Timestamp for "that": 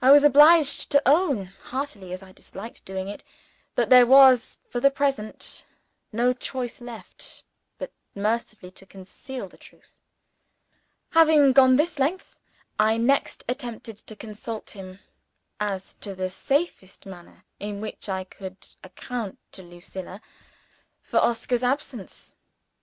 3.74-3.90